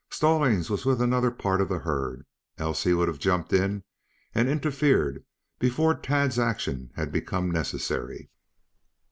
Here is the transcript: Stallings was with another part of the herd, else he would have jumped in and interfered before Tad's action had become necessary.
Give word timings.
Stallings 0.09 0.67
was 0.71 0.83
with 0.83 0.99
another 0.99 1.29
part 1.29 1.61
of 1.61 1.69
the 1.69 1.77
herd, 1.77 2.25
else 2.57 2.85
he 2.85 2.93
would 2.95 3.07
have 3.07 3.19
jumped 3.19 3.53
in 3.53 3.83
and 4.33 4.49
interfered 4.49 5.23
before 5.59 5.93
Tad's 5.93 6.39
action 6.39 6.89
had 6.95 7.11
become 7.11 7.51
necessary. 7.51 8.31